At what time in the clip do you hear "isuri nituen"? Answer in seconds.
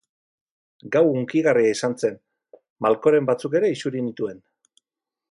3.75-4.41